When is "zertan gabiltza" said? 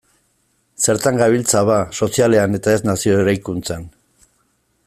0.85-1.61